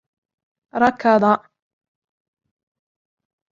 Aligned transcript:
ركض. 0.83 1.23